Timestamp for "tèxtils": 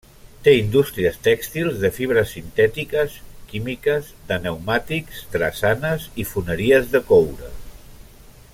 1.27-1.75